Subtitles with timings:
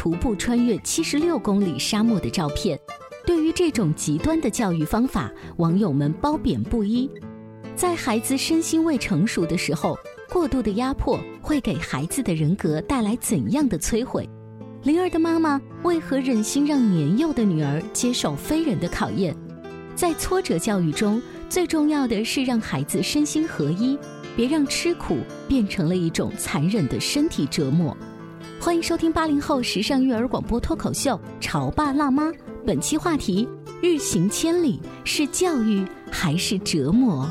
[0.00, 2.80] 徒步穿越七十六公里沙漠的照片。
[3.26, 7.06] 对于这种极端的教育方法，网友们褒贬不一。
[7.76, 9.94] 在孩子身心未成熟的时候，
[10.32, 14.26] 过度的压迫会给孩子的人格带来怎样的摧毁？
[14.84, 19.36] 灵儿的妈妈为何忍心让年幼的女儿接受非人的考验？
[19.94, 21.20] 在挫折教育中，
[21.50, 23.98] 最重要的是让孩子身心合一。
[24.34, 27.94] 别让吃苦变成了一种残忍的身体折磨。
[28.62, 32.24] 欢迎收听八零后时尚育儿广播脱口秀《潮爸辣妈》，
[32.66, 33.48] 本期话题：
[33.80, 37.26] 日行千里是教育还是折磨？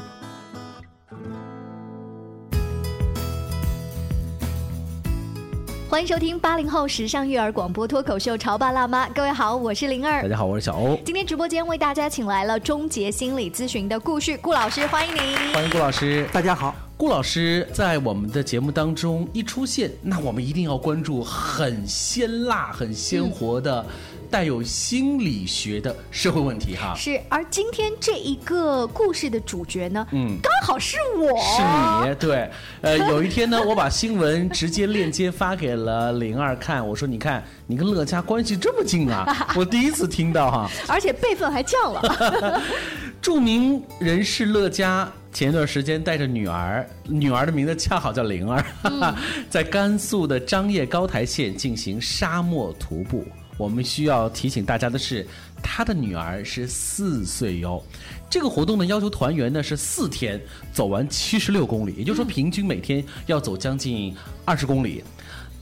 [5.88, 10.99] 欢迎收听八零后时尚育儿广播脱口秀《潮爸辣妈》，各位好，我是灵儿，大家好，我是小欧。
[11.05, 16.73] 今天直播间为大家请来了终结心理咨询的顾旭顾老师，欢迎您，欢迎顾老师，大家好。
[17.00, 23.86] 顾老师在我们的节目当中一出现，那我们一定要关注很鲜辣、很鲜活的。
[24.32, 27.20] 带有心理学的社会问题哈，是。
[27.30, 32.48] 而今天这一个故事的主角呢，嗯，刚好是我，是你，对。
[32.82, 42.61] 呃，有一天呢，我把新闻直接链接发给了灵儿看，我说你看，你跟乐嘉关系这么近啊， 我第一次听到哈，而且辈分还降了。
[43.20, 48.64] 著名人士乐嘉前一段时间带着女儿，女儿的名字恰好叫灵儿，
[49.50, 53.26] 在甘肃的张掖高台县进行沙漠徒步。
[53.58, 55.26] 我们需要提醒大家的是，
[55.62, 57.82] 他的女儿是四岁哟。
[58.30, 60.40] 这个活动呢，要求团员呢是四天
[60.72, 64.16] 走完七十六公里，也就是说，平均每天要走将近
[64.46, 65.04] 二十公里。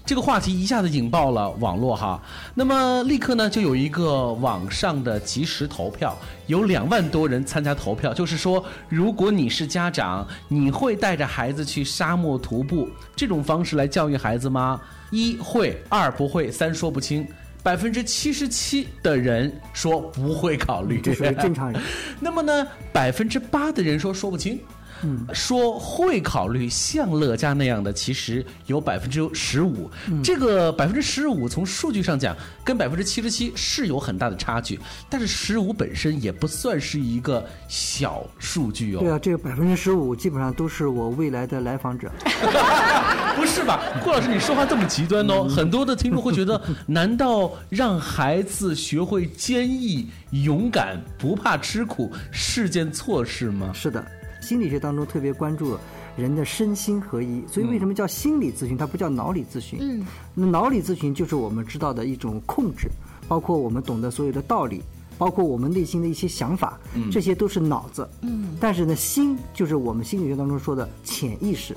[0.07, 2.19] 这个话题一下子引爆了网络哈。
[2.55, 8.13] 那么立刻呢，就有一个网上的即时投票，有两万多人参加投票。
[8.13, 12.87] 就是说，如果你是家长，你会带着孩子去沙漠徒步
[13.17, 14.79] 这种方式来教育孩子吗？
[15.11, 17.27] 一会，二不会，三说不清。
[17.61, 21.81] 百分之七十七的人说不会考虑，这属于正常人。
[22.17, 24.57] 那么呢，百分之八的人说说不清。
[25.03, 29.89] 嗯，说会考虑像乐嘉那样的，其实有百分之十五。
[30.23, 34.79] 这个百分之十五，从数据上讲，跟百分之七十七是有很大的差距。
[35.09, 38.99] 但是十五本身也不算是一个小数据哦。
[38.99, 42.11] 对啊，这个百分之十五基本上都是我未来的来访者。
[43.37, 45.43] 不是吧，顾老师，你说话这么极端哦？
[45.43, 53.71] 很多的听众会觉得， 难道让孩子学会坚毅、勇敢、不怕吃苦是件错事吗？
[53.75, 54.03] 是的。
[54.47, 55.77] 心理学当中特别关注
[56.15, 58.77] 人的身心合一，所以为什么叫心理咨询？
[58.77, 59.77] 它不叫脑理咨询。
[59.81, 62.87] 嗯，那脑理咨询就是我们知道的一种控制，
[63.27, 64.81] 包括我们懂得所有的道理，
[65.17, 66.79] 包括我们内心的一些想法，
[67.11, 68.09] 这些都是脑子。
[68.21, 71.75] 嗯，但是呢，心就是我们心理学当中说的潜意识。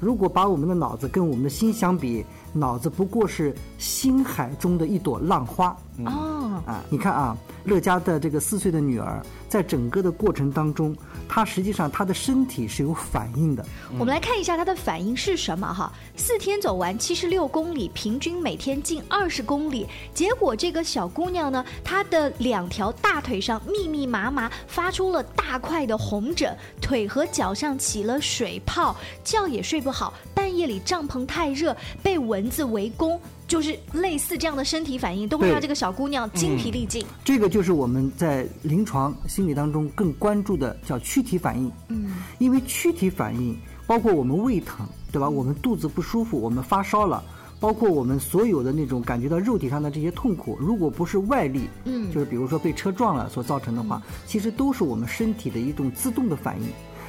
[0.00, 5.76] 如果把我们的脑子跟我们的心相比，脑子不过是心海中的一朵浪花。
[6.04, 7.36] 哦，啊，你看啊，
[7.68, 10.96] 乐嘉的这个四岁的女儿，在整个的过程当中。
[11.28, 13.64] 她实际上她的身体是有反应的。
[13.98, 15.92] 我们来看一下她的反应是什么哈？
[16.16, 19.86] 四天走完七十六公里，平均每天近二十公里。
[20.14, 30.14] 结果这个小姑娘呢，她的两条大腿上密密麻麻发出了大块的红疹，腿和脚上起了水泡，觉也睡不好。
[30.34, 33.20] 半夜里帐篷太热，被蚊子围攻。
[33.48, 37.04] 就是类似这样的身体反应，都会让这个小姑娘精疲力尽。
[37.24, 41.72] 这个就是我们在临床心理当中更关注的，叫躯体反应。
[41.88, 43.56] 嗯，因为躯体反应
[43.86, 45.26] 包括我们胃疼，对吧？
[45.26, 47.24] 我们肚子不舒服，我们发烧了，
[47.58, 56.68] 包括我们所有的那种感觉到肉体上的这些痛苦，如果不是外力，嗯就是比如说被车撞了所造成的话，其实都是我们身体的一种自动的反应，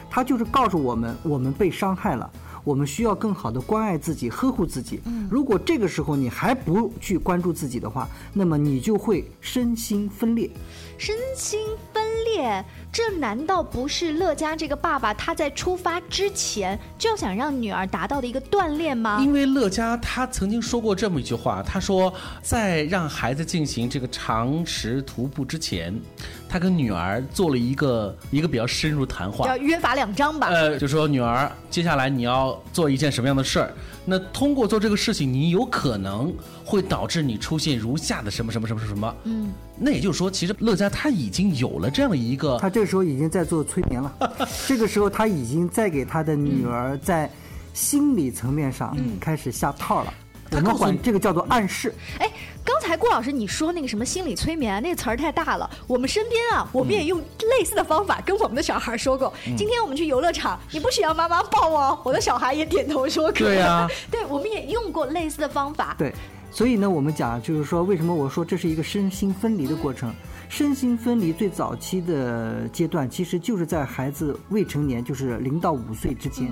[0.10, 2.32] 它就是告诉我们我们被伤害了。
[2.70, 5.02] 我们需要更好的关爱自己、呵护自己。
[5.28, 10.48] 如果这个时候你还不去关注自己的话，那么你就会身心分裂。
[10.96, 11.89] 身心分
[12.26, 19.20] 裂，这难道不是乐嘉这个爸爸他在出发之前就想让女儿达到的一个锻炼吗？
[19.22, 26.00] 因为乐嘉他曾经说过这么一句话，他说在让孩子进行这个长时徒步之前，
[26.48, 29.58] 他跟女儿做了一个一个比较深入谈话叫。
[29.58, 30.48] 约法两章吧。
[30.48, 33.74] 呃，就说女儿，接下来你要做一件什么样的事儿？
[34.10, 36.34] 那通过做这个事情，你有可能
[36.66, 39.16] 会导致你出现如下的什么什么什么什么。
[39.26, 44.12] 嗯，那也就是说，其实乐嘉他已经有了这样的一个他这个时候已经在做催眠了，
[44.68, 47.30] 这个时候他已经在给他的女儿在
[47.74, 50.14] 心理层面上开始下套了。
[50.52, 51.94] 我们管这个叫做暗示。
[52.20, 52.32] 哎，
[52.64, 57.20] 刚才郭老师你说那个什么心理催眠啊那个词儿太大了，我们身边啊，我们也用
[57.58, 59.32] 类似的方法跟我们的小孩说过。
[59.58, 62.00] 今天我们去游乐场，你不许要妈妈抱哦。
[62.04, 63.46] 我的小孩也点头说可。
[63.46, 65.96] 对啊 对，我们也用过类似的方法。
[65.98, 66.14] 对，
[66.52, 70.14] 所以呢，我们讲就是说，为什么我说这是一个身心分离的过程？
[70.50, 76.52] 身心分离最早期的阶段，其实就是在孩子未成年，就是零到五岁之间。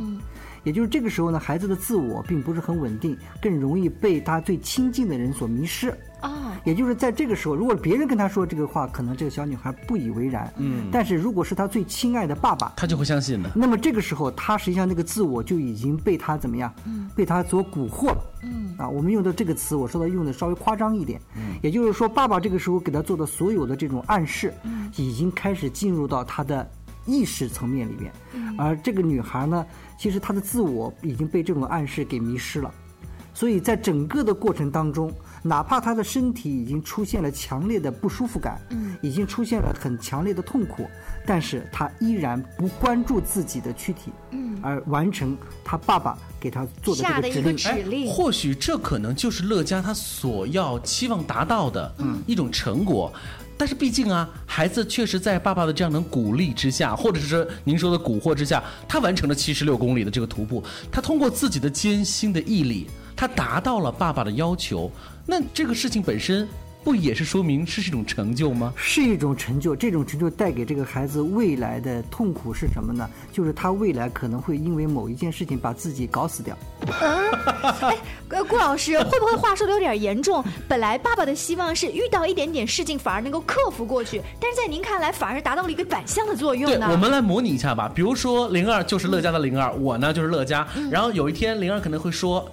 [0.68, 5.98] 也就是这个时候呢，孩子的自我并不是很稳定，更容易被他最亲近的人所迷失。
[6.20, 10.52] 啊，也就是在这个时候，如果别人跟他说这个话，可能这个小女孩不以为然。
[10.58, 13.50] 嗯，但是如果是他最亲爱的爸爸，他就会相信的。
[13.56, 16.74] 那么这个时候，他实际上那个自我就已经被他怎么样？
[16.86, 18.18] 嗯，被他所蛊惑了。
[18.44, 21.22] 嗯，啊，我们用的这个词，我说的用的稍微夸张一点。
[21.38, 26.70] 嗯，也就是说，爸爸这个时候给他做的所有的这种暗示，嗯，已经开始进入到他的
[27.08, 28.14] 意识层面里面。
[28.34, 29.66] 嗯，而这个女孩呢，
[29.98, 32.72] 其实她的自我已经被这种暗示给迷失了。
[33.34, 35.14] 所以在整个的过程当中，
[35.44, 40.88] 哪怕她的身体已经出现了强烈的不舒服感，嗯，已经出现了很强烈的痛苦，
[41.24, 47.84] 但是她依然不关注自己的躯体，嗯，而完成她爸爸给她做的下的一个这个指令。
[47.84, 48.08] 指令。
[48.12, 51.94] 或许这可能就是乐嘉他所要期望达到的
[52.26, 53.14] 一种成果。
[53.58, 60.64] 但是毕竟啊，孩子确实在爸爸的这样的鼓励之下，或者是您说的蛊惑之下，他完成了七十六公里的这个徒步。
[60.92, 64.92] 他通过自己的艰辛的毅力，他达到了爸爸的要求。
[65.26, 66.48] 那这个事情本身
[66.88, 68.72] 不也是说明是一种成就吗？
[68.78, 73.10] 是一种成就，这种成就带给这个孩子未来的痛苦是什么呢？
[73.34, 76.58] 就是他未来可能会因为某一件事情把自己搞死掉。
[77.82, 77.98] 哎，
[78.30, 80.42] 呃，顾老师会不会话说的有点严重？
[80.66, 86.88] 本来爸爸的希望是遇到一点点事情反而能够克服过去，但是在您看来反而达到了一个反向的作用对，呢？
[86.90, 87.92] 我们来模拟一下吧。
[87.94, 90.66] 比如说灵儿就是乐嘉的灵儿，我呢就是乐嘉。
[90.90, 92.50] 然后有一天灵儿可能会说，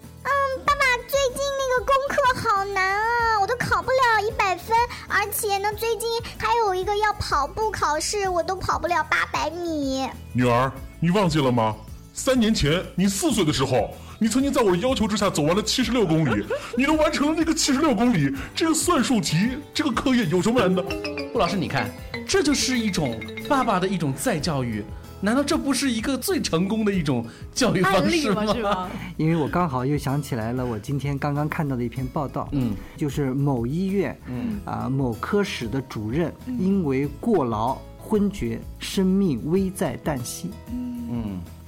[4.14, 4.76] 考一百分，
[5.08, 6.08] 而且呢，最近
[6.38, 10.08] 还有一个要跑步考试，我都跑不了八百米。
[10.32, 10.70] 女儿，
[11.00, 11.75] 你忘记了吗？
[12.12, 13.90] 三年前你四岁的时候，
[14.20, 16.46] 你曾经在我的要求之下走完了七十六公里，
[16.78, 20.81] 你都完成了那个七十六公里，这个算术题，这个课业有什么难的？
[21.32, 21.90] 顾老师，你看，
[22.25, 24.84] 这就是一种爸爸的一种再教育。
[25.25, 27.25] 难道这不是一个最成功的一种
[27.55, 28.06] 教育方？
[28.11, 28.53] 式吗？
[28.53, 28.91] 是吗？
[29.17, 40.51] 因为我刚好又想起来了，我今天刚刚看到的一篇报道，嗯，就是某医院，嗯啊某科室的主任因为过劳昏厥，生命危在旦夕。
[40.70, 40.94] 嗯，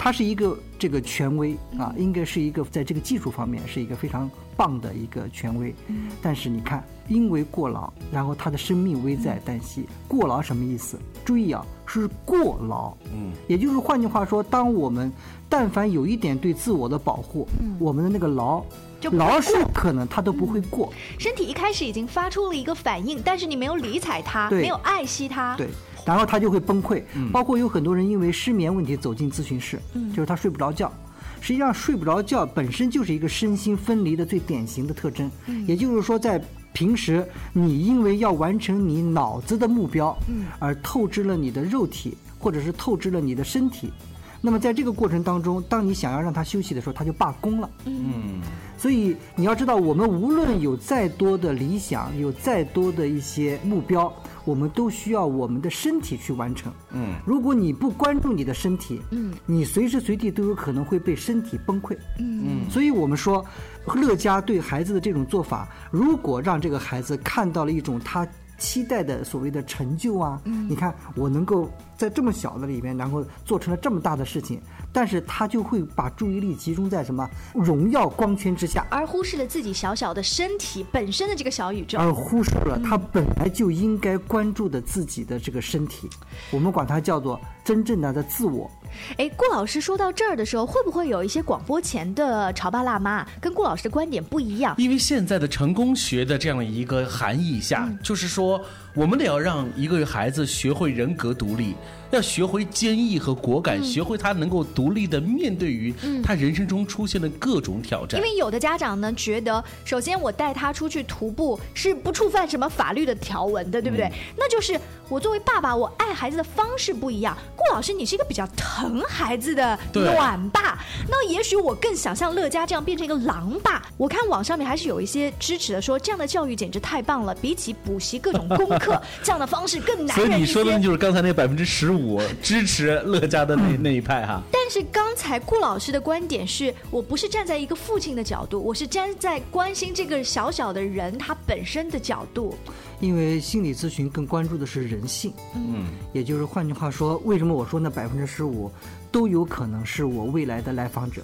[0.07, 5.75] 他是一个这个权威啊，应该是一个在这个技术方面是一个非常棒的一个权威。
[6.21, 9.85] 但是你看，因为过劳，然后他的生命危在旦夕。
[10.07, 10.97] 过劳什么意思？
[11.25, 12.95] 注意啊，是过劳。
[13.13, 15.11] 嗯，也就是换句话说，当我们
[15.49, 17.45] 但凡有一点对自我的保护，
[17.77, 18.63] 我们的那个劳
[19.01, 20.89] 就不会劳是可能他都不会过。
[21.19, 25.57] 身体一开始已经发出了一个反应，但是你没有理睬它，没有爱惜它。
[25.57, 25.67] 对，
[26.13, 27.03] 然后他就会崩溃。
[27.31, 29.79] 包括有很多人因为失眠问题走进咨询室，
[30.13, 30.91] 就是他睡不着觉。
[31.39, 35.29] 实际上，睡不着觉本身就是一个身心分离的最典型的特征。
[35.67, 40.17] 也就是说，在平时你因为要完成你脑子的目标，
[40.57, 43.91] 而透支了你的肉体，或者是透支了你的身体。
[44.39, 47.69] 那么在这个过程当中，当你想要让他休息的时候，他就罢工了。
[47.85, 48.39] 嗯，
[48.77, 54.13] 所以你要知道，我们无论有再多的理想，有再多的一些目标，
[54.47, 56.71] 我们都需要我们的身体去完成。
[56.91, 61.97] 嗯，如果你不关注你的身体，嗯，你随时随地都有可能会被身体崩溃。
[62.17, 63.45] 嗯嗯，所以我们说，
[63.93, 68.25] 乐嘉对孩子的这种做法，如果让这个孩子看到了一种他
[68.57, 70.41] 期待的所谓的成就啊。
[70.45, 74.61] 嗯你看我能够在这么小的里面，然后做成了这么大的事情，
[74.97, 81.99] 但是他就会把注意力集中在什么荣耀光圈之下，而忽视了自己小小的身体本身的这个小宇宙。
[81.99, 86.09] 而忽视了他本来就应该关注的自己的这个身体，
[86.49, 88.67] 我们管它叫做真正的的自我。
[89.17, 94.75] 哎，顾老师说到这儿的时候，会不会有一些广播前的潮爸辣妈跟顾老师的观点不一样？
[94.77, 98.61] 因为现在的成功学的这样的一个含义下，就是说，
[98.93, 101.75] 我们得要让一个孩子学会人格独立，
[102.11, 108.19] 要学会坚毅和果敢，学会他能够独立的面对于他人生中出现的各种挑战。
[108.19, 114.11] 因为有的家长呢，觉得首先我带他出去徒步是不触犯什么法律的条文的，对不对？
[114.37, 114.79] 那就是
[115.09, 117.37] 我作为爸爸，我爱孩子的方式不一样。
[117.55, 120.77] 顾老师，你是一个比较疼孩子的暖爸，
[121.09, 123.81] 那也许我更想像乐嘉这样变成一个狼爸。
[123.97, 130.35] 我看网上面还是有一些支持的，说这样的教育简直太棒了，比起补习各种功课，这样的方式更难所以。
[130.37, 134.41] 你说的就是刚才那百分之十五支持乐嘉的那、那一派哈。
[134.51, 142.55] 但是刚才顾老师的观点是我不是站在一个父亲的角度，我是站在关心这个小小的人他本身的角度。
[142.99, 148.71] 因为心理咨询更关注的是人性，嗯，也就是换句话说，为什么我说那百分之十五
[149.11, 151.23] 都有可能是我未来的来访者？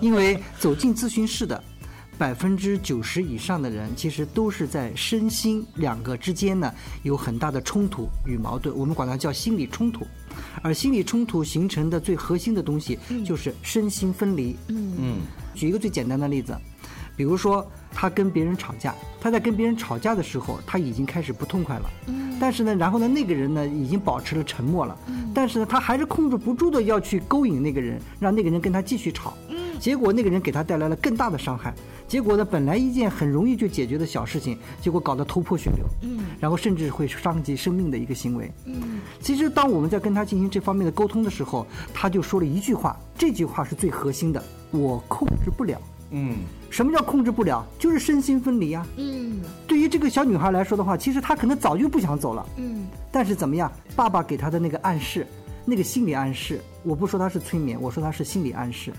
[0.00, 1.62] 因为走进咨询室的
[2.16, 6.72] 百分之九十以上的人，其实都是在身心两个之间呢
[7.02, 10.06] 有很大的冲突与矛盾，我们管它叫心理冲突。
[10.62, 14.56] 而心理冲突形成的最核心的东西就是身心分离。
[14.68, 15.20] 嗯，
[15.54, 16.56] 举一个最简单的例子，
[17.16, 21.90] 比如说他跟别人吵架，他在跟别人吵架的时候，他已经开始不痛快了。
[22.40, 24.96] 但是呢，然后呢，那个人呢已经保持了沉默了。
[25.34, 29.34] 但是呢，他还是控制不住的要去勾引那个人，让那个人跟他继续吵。
[29.78, 31.74] 结果那个人给他带来了更大的伤害。
[32.06, 35.86] 结果呢，本来一件很容易就解决的小事情，结果搞得头破血流。
[36.02, 38.50] 嗯，然后甚至会伤及生命的一个行为。
[38.64, 45.80] 嗯，其实当我们在跟他进行这方面的沟通的时候，他就说了一句话，这句话是最核心的：我控制不了。
[46.10, 46.38] 嗯，
[46.70, 47.64] 什么叫控制不了？
[47.78, 48.86] 就是身心分离啊。
[48.96, 53.70] 嗯对于这个小女孩来说的话，其实她可能早就不想走了，嗯但是怎么样？
[53.94, 55.26] 爸爸给她的那个暗示，
[55.64, 58.92] 那个心理暗示，我不说她是催眠，我说她是心理暗示。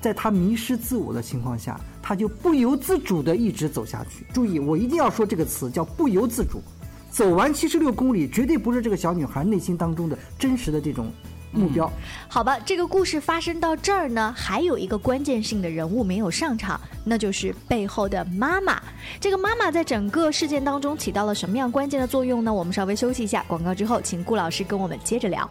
[0.00, 4.24] 在她迷失自我的情况下，她就不由自主的一直走下去。
[4.32, 6.62] 注意，我一定要说这个词，叫不由自主。
[7.10, 11.12] 走完七十六公里，绝对不是这个小女孩内心当中的真实的这种
[11.52, 11.90] 目标。
[12.28, 18.80] 好吧，这个故事发生到这儿呢，还有一个关键性的人物没有上场，那就是背后的妈妈。
[19.20, 22.52] 这个妈妈在整个事件当中起到了什么样关键的作用呢？
[22.52, 25.48] 我们稍微休息一下，广告之后，请顾老师跟我们接着聊。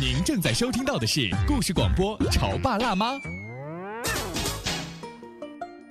[0.00, 3.14] 您正在收听到的是故事广播《潮爸辣妈》。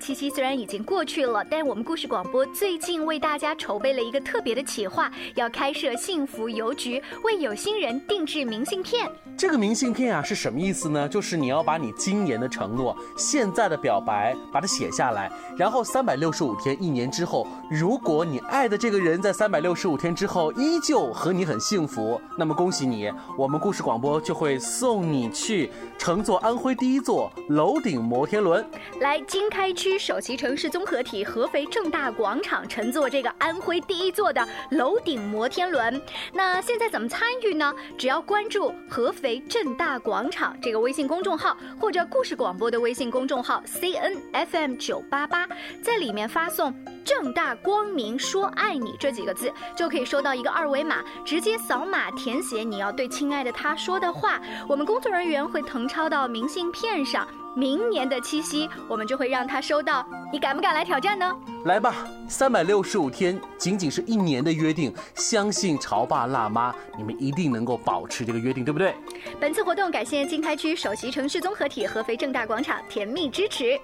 [0.00, 9.06] 七夕虽然已经过去了，但我们故事广播最近为大家筹备了一个特别的企划，要开设幸福邮局，为有心人定制明信片。
[9.36, 11.06] 这个明信片啊是什么意思呢？
[11.06, 28.66] 就是你要把你今年的承诺、现在的表白把它写下来，然后三百六十五天，一年之后，如果你爱的这个人在三百六十五天之后依旧和你很幸福，那么恭喜你，我们故事广播就会送你去乘坐安徽第一座楼顶摩天轮。
[29.00, 36.00] 来经开区首席城市综合体合肥正大广场乘坐这个安徽第一座的楼顶摩天轮。
[36.32, 37.74] 那现在怎么参与呢？
[37.98, 45.46] 只要关注合肥正大广场这个微信公众号，或者故事广播的微信公众号 C N F M 九八八，
[45.82, 57.26] 在里面发送“正大光明说爱你”这几个字，就可以收到一个二维码，直接扫码填写你要对亲爱的他说的话，我们工作人员会誊抄到明信片上。
[57.56, 60.06] 明年的七夕，我们就会让他收到。
[60.32, 61.26] 你敢不敢来挑战呢？
[61.64, 61.94] 来吧，
[62.28, 68.94] 三百六十五天仅仅是一年的约定，相信潮爸辣妈，你们一定能够保持这个约定，对不对？
[69.40, 73.64] 本次活动感谢经开区首席城市综合体合肥正大广场甜蜜支持。《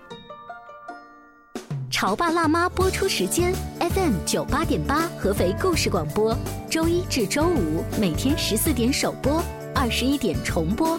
[1.91, 6.37] 潮爸辣妈》播出时间：FM 九八点八，合肥故事广播，
[6.71, 9.43] 周一至周五每天十四点首播，
[9.75, 10.99] 二十一点重播。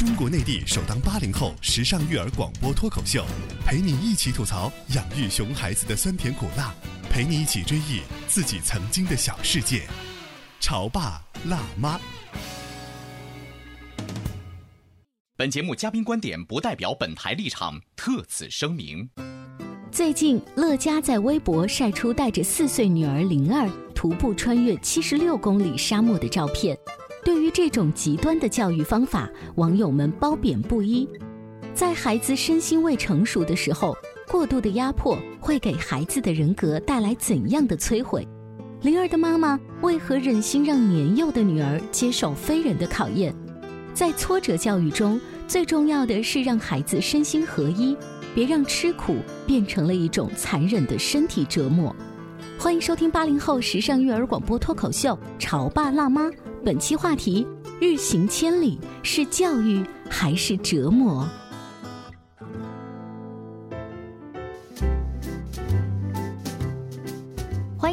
[0.00, 3.22] 中国内地首档八零后时尚育儿广播脱口秀，
[3.66, 6.74] 陪你一起吐槽养育熊孩子的酸甜苦辣，
[7.10, 9.82] 陪你一起追忆自己曾经的小世界。
[10.58, 12.00] 潮爸辣妈。
[15.36, 19.06] 本节目嘉宾观点不代表本台立场，特此声明。
[19.92, 26.74] 最近，乐嘉在微博晒出带着四岁女儿灵儿徒步穿越七十六公里沙漠的照片。
[27.24, 31.08] 对于这种极端的教育方法，网友们褒贬不一。
[31.74, 33.94] 在孩子身心未成熟的时候，
[34.28, 38.26] 过度的压迫会给孩子的人格带来怎样的摧毁？
[38.80, 43.34] 灵儿的妈妈为何忍心让年幼的女儿接受非人的考验？
[43.92, 47.96] 在挫折教育中，最重要的是让孩子身心合一。
[48.32, 51.94] 别让吃苦变成了一种残忍的身体折磨。
[52.56, 56.26] 欢迎收听八零后时尚育儿广播脱口秀《潮爸辣妈》，
[56.62, 57.46] 本期话题：
[57.80, 61.26] 日行千里是教育还是折磨？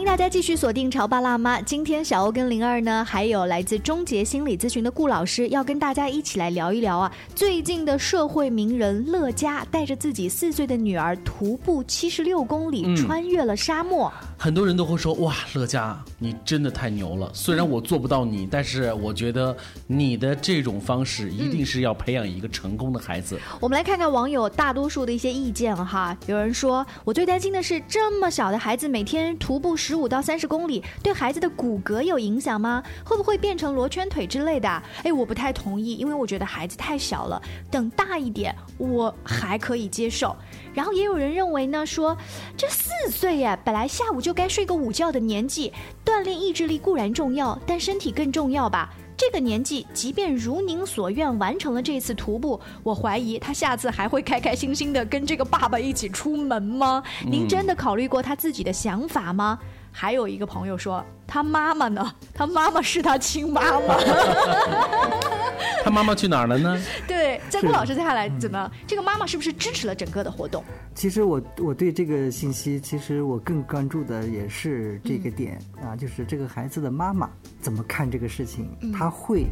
[0.08, 1.60] 大家继续锁定《潮爸辣妈》。
[1.66, 7.12] 今天小欧跟灵儿呢，还有来自终结心理咨询的顾老师，要跟大家一起来聊一聊啊。
[7.36, 14.12] 最近的社会名人乐嘉带着自己四岁的女儿徒步七十六公里，穿越了沙漠。
[14.38, 17.30] 很多人都会说：“哇，乐嘉，你真的太牛了！
[17.34, 19.56] 虽然我做不到你，但是我觉得
[19.88, 26.16] 你的这种方式一定是要培养一个成功的孩子。”我们来看看网友大多数的一些意见哈。
[26.28, 32.84] 有人说：“我最担心的是这么小的孩子每天徒步。”十五到三十公里对孩子的骨骼有影响吗？
[33.04, 34.70] 会不会变成罗圈腿之类的？
[35.04, 40.36] 哎，我不太同意，因为我觉得孩子太小了，等大一点我还可以接受。
[40.74, 42.16] 然后也有人认为呢，说
[42.56, 45.74] 这四岁耶，本来下午就该睡个午觉的年纪，
[46.06, 48.94] 锻炼意志力固然重要，但身体更重要吧。
[49.20, 57.02] 这个年纪，即便如您所愿完成了这次徒步，我怀疑他下次还会开开心心的跟这个爸爸一起出门吗？
[57.26, 59.58] 您真的考虑过他自己的想法吗？
[59.92, 62.14] 还有一个朋友说，他妈妈呢？
[62.34, 63.96] 他妈妈是他亲妈妈。
[65.84, 66.78] 他妈妈去哪儿了呢？
[67.08, 68.70] 对，在顾老师接下来怎么？
[68.86, 70.64] 这个妈妈是不是支持了整个的活动？
[70.94, 77.30] 其实我我对这个信息，其实我更关注的也是这个点啊，就是这个孩子的妈妈
[77.62, 79.46] 怎么看这个事情，他会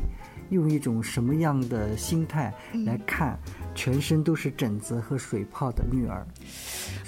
[0.49, 2.53] 用一种什么样的心态
[2.85, 3.39] 来看？
[3.73, 6.25] 全身都是疹子和水泡的女儿。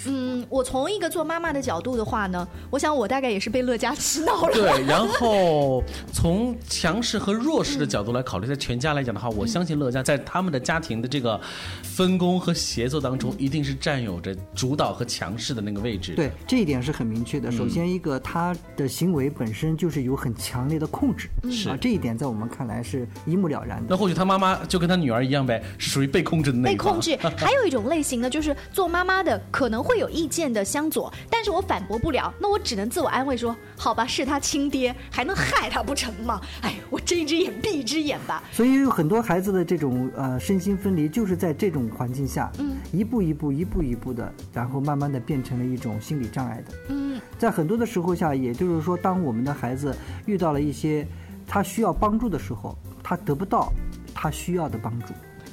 [0.08, 4.54] 嗯，我从一个做妈妈的角度的话呢，我想我大概也是被乐嘉洗脑了。
[4.54, 11.40] 对，然 后从强势和弱势的角度来考虑，在全家来讲的话，我相信乐嘉在他们的家庭的这个
[11.84, 16.14] 分工和协作当中，一定是占有着主导和强势的那个位置。
[16.14, 17.52] 对，这一点是很明确的。
[17.52, 23.88] 首先，一个他的行为本身就是有很强烈的控制，是啊，这一点在我们看来是一目了然的。
[23.90, 27.18] 那或许他妈妈就跟他女儿一样呗，是属于被控制的那被控制。
[27.36, 30.08] 还有一种类型呢，就是做妈妈的可能会。
[30.08, 36.40] 有意见的相左，但是我反驳不了，那我只能自我安慰说：好吧，是他亲爹，还能害他不成吗？
[36.62, 38.44] 哎，我睁一只眼闭一只眼吧。
[38.52, 46.76] 所以有很多孩子的这种呃身心分离，就是在这种环境下，嗯，一步一步、一步一步的，然后慢慢的变成了一种心理障碍的。
[46.90, 51.08] 嗯，在很多的时候下，也就是说，当我们的孩子遇到了一些
[51.48, 53.74] 他需要帮助的时候，他得不到
[54.14, 55.08] 他需要的帮助。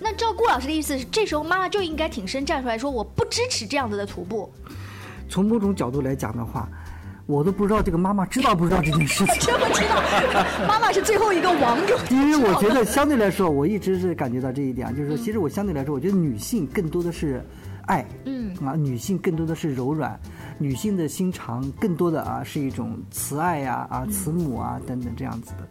[0.04, 4.52] 那照顾老师的意思是，这时候妈妈就应该挺身站出来说，我不支持这样子的徒步。
[5.30, 6.68] 从某种角度来讲的话，
[7.24, 9.34] 我都不知道这个妈妈知道不知道这件事情。
[9.40, 10.02] 知不知道？
[10.68, 11.98] 妈妈是最后一个王者。
[12.10, 17.42] 因为我觉得相对来说，我一直是感觉到这一点，就是说，其实我相对来说，我觉得女性更多的是
[17.86, 20.20] 爱，嗯啊，女性更多的是柔软，
[20.58, 25.66] 女性的心肠更多的啊是一种慈爱呀啊慈母啊等等这样子的。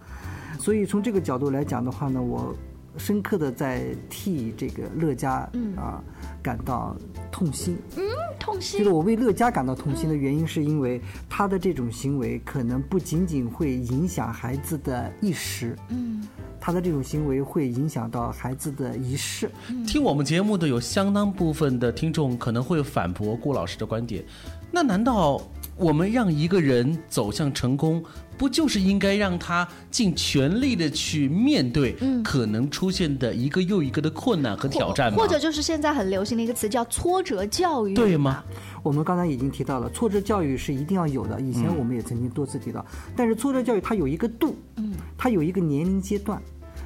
[0.58, 2.52] 所以从这个角度来讲的话呢，我。
[2.98, 6.04] 深刻的在替这个乐嘉啊
[6.42, 6.96] 感到
[7.32, 7.78] 痛心。
[7.98, 8.04] 嗯，
[8.40, 8.80] 痛心。
[8.80, 16.28] 就是我为乐嘉感到痛心的原因，是因为他的这种行为可能不仅仅会影响孩子的一时，嗯，
[16.60, 19.50] 他的这种行为会影响到孩子的一世。
[19.88, 24.24] 听我们节目的有相当部分的听众可能会反驳顾老师的观点，
[24.72, 25.42] 那难道？
[25.76, 28.04] 我们让一个人走向成功，
[28.38, 35.18] 不就是应该让他尽全力的去面对可能出现的一个又一个的困难和挑战吗？
[35.18, 38.44] 或者就是现在很流行的一个词叫挫折教育，对吗？
[38.84, 41.40] 我们刚才已经提到了，挫折教育是一定要有的。
[41.42, 46.42] 以前我们也曾经多次提到，但是挫折教育它有一个度，嗯，它有一个年龄阶段。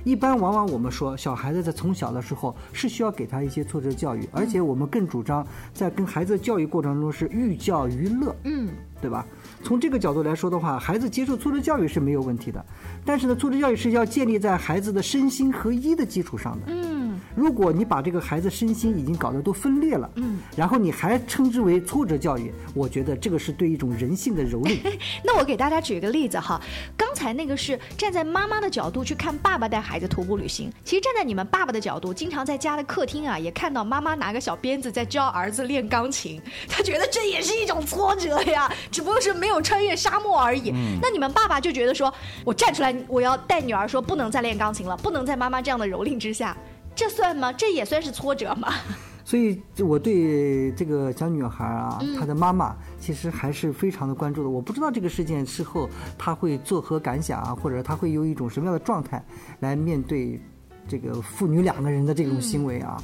[0.07, 8.69] 一般往往我们说，小孩子在从小的时候是需要给他一些挫折教育，而且我们更主张在跟孩子教育过程中是寓教于乐，嗯，
[9.01, 9.25] 对吧？
[9.65, 12.65] 从这个角度来说的话，孩子接受挫折教育是没有问题的，
[13.03, 17.06] 但是呢，挫折教育是要建立在孩子的身心合一的基础上的，嗯。
[17.37, 24.79] 如果你把这个孩子身心已经搞得都分裂了，嗯，然后你还称之为挫折教育，我觉得这个是对一种人性的蹂躏。
[25.23, 26.59] 那我给大家举一个例子哈，
[26.97, 40.73] 刚才那个是站在妈妈的角度去看爸爸带孩子徒步旅行，其实站在你们爸爸的角度，经常在家的客厅啊，也看到妈妈拿个小鞭子在教儿子练钢琴， 他觉得这也是一种挫折呀， 只不过是没有穿越沙漠而已。
[40.99, 42.11] 那你们爸爸就觉得说，
[42.43, 46.57] 我站出来，我要带女儿说不能再练钢琴了，不能在妈妈这样的蹂躏之下，
[46.97, 47.53] 这算吗？
[47.53, 48.73] 这也算是挫折吗？
[49.23, 54.49] 所以，我对这个小女孩啊，她的妈妈其实还是非常的关注的。
[54.49, 59.23] 我不知道这个事件之后她会作何感想啊，或者她会有一种什么样的状态
[59.59, 60.41] 来面对
[60.87, 62.97] 这个父女两个人的这种行为啊。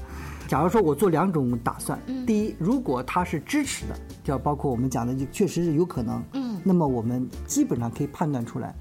[0.48, 6.24] 假如说我做两种打算，第一，如果她是支持的，就包括我们讲的，就确实是有可能。
[6.34, 6.60] 嗯。
[6.64, 8.74] 那么我们基本上可以判断出来，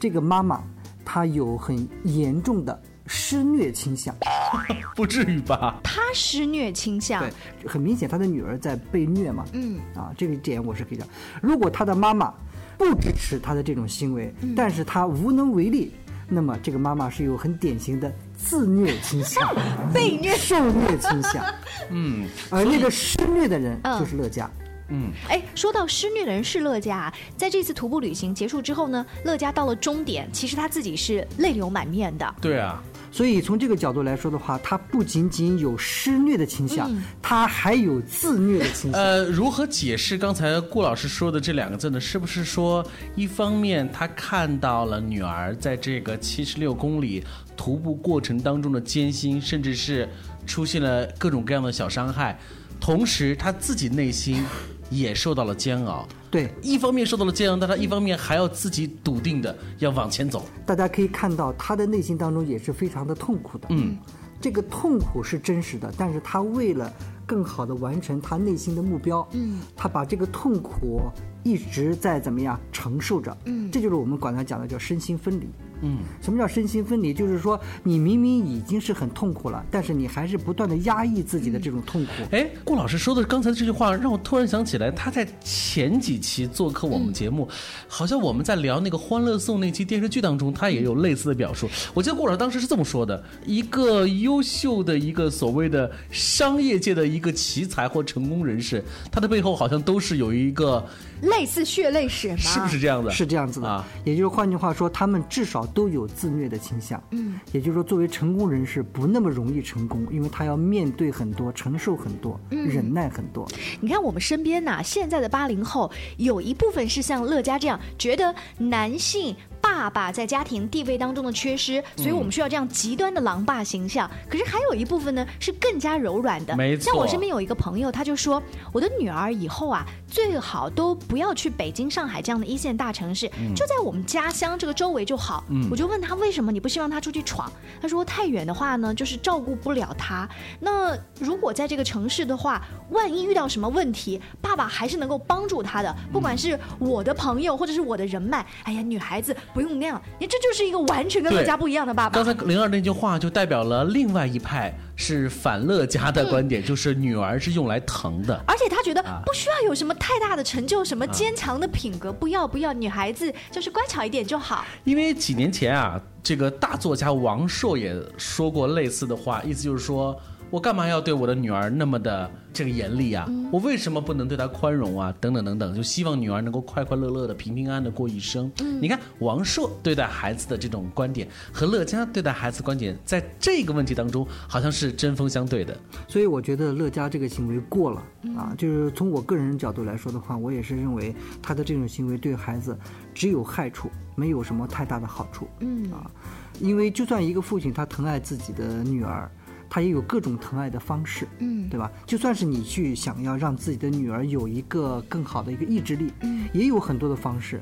[0.00, 0.60] 这个妈妈
[1.04, 4.12] 她有很严重的施虐倾向。
[4.96, 5.78] 不至于吧？
[5.82, 9.44] 他施虐倾向，对，很明显他的女儿在被虐嘛。
[9.52, 11.06] 嗯，啊，这个点我是可以讲。
[11.40, 12.32] 如果他的妈妈
[12.76, 15.92] 不支持他的这种行为，但是他无能为力，
[16.28, 19.54] 那么这个妈妈是有很典型的自虐倾向，
[19.92, 21.44] 被虐受虐倾向。
[21.90, 24.50] 嗯，而那个施虐的人就是乐嘉。
[24.90, 32.34] 嗯，哎，说到施虐的人是乐嘉，在这次徒步旅行结束之后呢，乐嘉到了终点，其实他自己是泪流满面的。
[32.40, 32.82] 对啊。
[33.10, 36.90] 所以从这个角度来说的话，他不仅仅有施虐的倾向，
[37.22, 39.00] 他还有自虐的倾向。
[39.00, 42.00] 呃，如何解释刚才顾老师说的这两个字呢？
[42.00, 47.24] 是不是说，一方面他看到了女儿在这个七十六公里
[47.56, 50.08] 徒步过程当中的艰辛，甚至是
[50.46, 52.38] 出现了各种各样的小伤害，
[52.78, 54.44] 同时他自己内心
[54.90, 56.06] 也受到了煎熬。
[56.30, 60.44] 对，一方面受到了这样，但他一方面还要自己笃定的要往前走。
[60.66, 63.68] 大家可以看到，他的内心当中也是非常的痛苦的。
[63.70, 63.96] 嗯，
[64.40, 66.92] 这个痛苦是真实的，但是他为了
[67.26, 71.00] 更好的完成他内心的目标，嗯，他把这个痛苦
[71.42, 73.36] 一直在怎么样承受着。
[73.46, 75.48] 嗯，这就是我们管他讲的叫身心分离。
[75.82, 77.14] 嗯，什么叫身心分离？
[77.14, 82.10] 就是说，你明明已经是很痛苦了，但是你还是不断的压抑自己的这种痛苦。
[82.32, 87.48] 哎，顾老师说的刚才这句话，让我突然想起来，他在前几期做客我们节目，
[87.86, 91.68] 好像我们在聊那个《欢乐颂》那期电视剧当中，他也有类似的表述。
[91.94, 100.84] 我记得顾老师当时是这么说的：一个优秀的一个所谓的商业界的一个奇才或成功人士，他的背后好像都是有一个。
[101.20, 102.36] 类似血泪史吗？
[102.38, 103.10] 是不是这样的？
[103.10, 103.84] 是这样子的啊。
[104.04, 107.02] 也就是换句话说，他们至少都有自虐的倾向。
[107.10, 113.46] 嗯，也就是说，作为成功人士不那么容易成功，因为他要面对很多，承受很多，忍耐很多。
[113.80, 119.34] 你看我们身边呐，现在的八零后有一部分是像乐嘉这样，觉得男性。
[119.60, 124.10] 爸爸在家庭地位当中的缺失，所以我们需要这样极端的狼爸形象。
[124.28, 126.56] 可是还有一部分呢，是更加柔软的。
[126.56, 128.42] 没错，像我身边有一个朋友，他就说，
[128.72, 135.44] 我的女儿以后啊，最好都不要去北京、上海这样的一线大城市，就在我们家乡这个周围就好。
[135.70, 137.50] 我就问他为什么你不希望他出去闯？
[137.80, 140.28] 他说太远的话呢，就是照顾不了他。
[140.60, 145.94] 那如果在这个城市的话，万一遇到什么问题，爸爸还是能够帮助他的。
[146.12, 149.36] 不管是我的朋友或者是我的人脉，哎呀，女孩子。
[149.52, 152.14] 不用那样，你这就是一个完全跟乐嘉不一样的爸爸。
[152.14, 164.64] 刚才灵儿那句话就代表了另外一派是反乐嘉的观点，就是女儿是用来疼的，而且他觉得不需要有什么太大的成就，什么坚强的品格，不要不要，女孩子就是乖巧一点就好。
[164.84, 170.18] 因为几年前啊，这个大作家王朔也说过类似的话，意思就是说。
[170.50, 173.28] 我干嘛要对我的女儿那么的这个严厉啊？
[173.52, 175.14] 我为什么不能对她宽容啊？
[175.20, 178.50] 等等等等，就希望女儿能够快快乐乐的、平平安安的过一生。
[178.80, 185.76] 你看王朔对待孩子的这种观点和乐嘉对待孩子观点，在这个问题当中好像是针锋相对的。
[186.08, 188.02] 所以我觉得乐嘉这个行为过了
[188.36, 192.76] 啊，就是从我个人角度来说的话，我也是认为他的这种行为对孩子
[193.12, 195.46] 只有害处，没有什么太大的好处。
[195.60, 196.10] 嗯啊，
[196.58, 199.30] 因为就算一个父亲他疼爱自己的女儿。
[199.70, 201.90] 他也有各种疼爱的方式，嗯，对吧？
[202.06, 207.60] 就算是你去想要让自己的女儿有一个更好的一个意志力，嗯，也有很多的方式。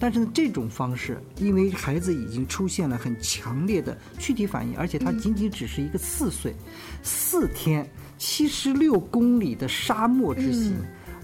[0.00, 6.54] 但是呢，这种方式，因为孩子已经出现了很强烈的躯体反应，而且他仅仅只是一个四岁，
[7.02, 7.84] 四天
[8.16, 10.76] 七十六公里的沙漠之行。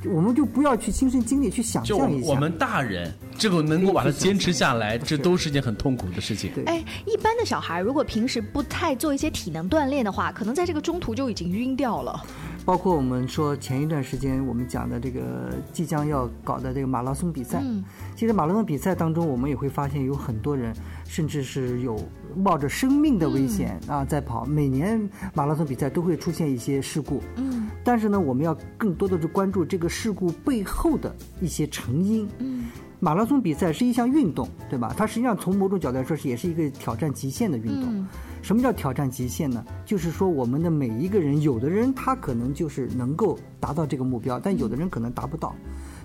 [0.06, 2.28] 我们就不要去亲身经历，去想象一下。
[2.28, 6.50] 我们大人这个能够把它坚持下来，这都是一件很痛苦的事情。
[6.66, 12.24] 哎，一般的小孩如果平时不太做一些体能锻炼的话，可能在这个中途就已经晕掉了。
[12.64, 17.84] 包括我们说前一段时间我们讲的这个即将要搞的这个马拉松比赛，嗯
[18.16, 20.74] 其实马拉松比赛当中，我们也会发现有很多人，
[21.06, 21.98] 甚至是有
[22.34, 24.44] 冒着生命的危险、啊在跑。
[24.46, 32.26] 每年马拉松比赛都会出现一些事故，嗯但是呢，我们要更多的去关注这个事故背后的一些成因。
[32.38, 32.64] 嗯
[33.04, 34.94] 马拉松比赛是一项运动，对吧？
[34.96, 37.84] 它实际上从某种角度来说是也是一个挑战极限的运动。
[37.84, 38.08] 嗯
[38.40, 39.64] 什么叫挑战极限呢？
[39.86, 45.54] 就是说我们的每一个人，有的人他可能就是能够达到这个目标，但有的人可能达不到。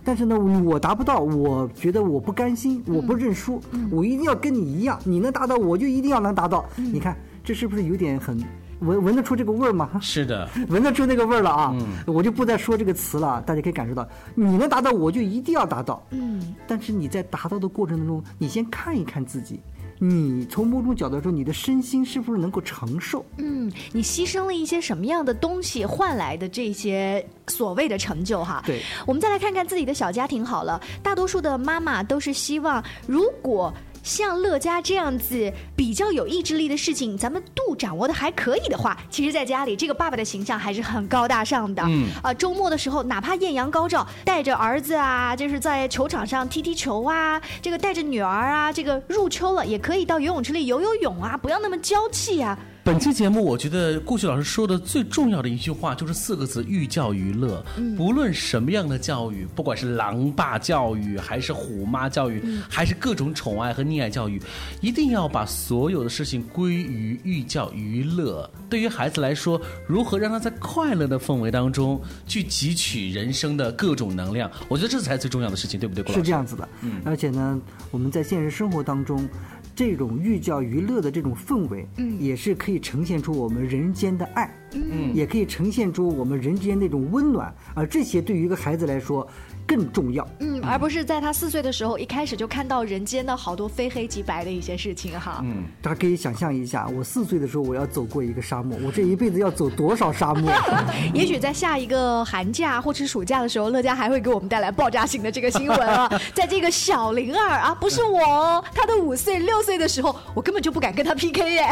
[0.05, 6.65] 但是呢，我达不到，我觉得我不甘心，我不认输，我一定要跟你一样，你能达到，我就一定要能达到。
[6.77, 8.41] 你看，这是不是有点很
[8.79, 9.89] 闻闻得出这个味儿吗？
[10.01, 11.75] 是的， 闻得出那个味儿了啊！
[11.79, 16.05] 嗯我就不再说这个词了，大家可以感受到，你能达到，我就一定要达到。
[16.11, 19.59] 嗯但是你在达到的过程当中，你先看一看自己，
[19.99, 23.25] 你从某种角度说，你的身心是不是能够承受？
[23.37, 28.63] 嗯，你牺牲了一些什么样的东西换来的这些所谓的成就哈？
[28.65, 30.79] 对，我们再来看看自己的小家庭好了。
[31.03, 41.83] 大多数的妈妈都是希望，如果像乐嘉这样子比较有意志力的事情，咱们度掌握的还可以的话，其实在家里这个爸爸的形象还是很高大上的。
[41.88, 52.57] 嗯啊，周末的时候哪怕艳阳高照，带着儿子啊，就是在球场上踢踢球啊，这个带着女儿啊，这个入秋了也可以到游泳池里游游泳啊，不要那么娇气啊。
[52.89, 57.63] 本期节目，我觉得顾旭老师说的最重要的一句话就是四个字：寓教于乐。
[57.95, 64.41] 不论什么样的教育，不管是狼爸教育，还是虎妈教育，还是各种宠爱和溺爱教育，
[64.82, 68.49] 一定要把所有的事情归于寓教于乐。
[68.67, 76.04] 对于孩子来说，如何让他在快乐的氛围当中去汲取人生的各种能量，我觉得这才是最重要的事情，对不对？
[76.04, 79.30] 顾老师是这样子的，嗯而且呢，我们在现实生活当中，
[79.79, 82.19] 这种寓教于乐的这种氛围，嗯。
[82.19, 89.27] 也是可以呈现出我们人间的爱，嗯也可以呈现出我们人之间那种温暖，而这些对于一个孩子来说
[89.65, 90.27] 更重要。
[90.39, 95.41] 嗯，而不是在他四岁的时候一开始就看到人间的好多非黑即白的一些事情哈。
[95.43, 100.51] 嗯，大家可以想象一下，我四岁的时候我要走过一个沙漠，我这一辈子要走多少沙漠？
[101.13, 106.12] 也许在下一个寒假或者是暑假的时候，乐嘉还会给我们带来爆炸性的这个新闻啊！
[106.34, 111.67] 在这个小灵儿啊，不是我哦，他的五岁、六岁的时候，我根本就不敢跟他 PK 耶。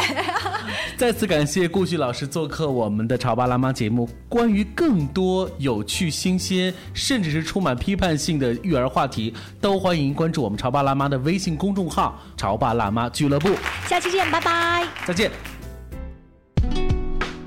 [0.98, 4.10] 再次感谢顾旭老师做客我们的《潮爸辣妈》节目。
[4.30, 13.50] 关于更多有趣、新鲜，甚至是充满批判性的育儿话题，都欢迎关注我们《潮爸辣妈》的微信公众号“潮爸辣妈俱乐部
[13.90, 14.88] 下期见，拜拜。”。
[15.06, 15.30] 再见。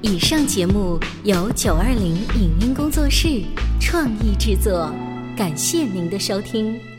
[0.03, 3.43] 以上节目由九二零影音工作室
[3.81, 4.93] 创意制作，
[5.35, 6.90] 感谢您的收听。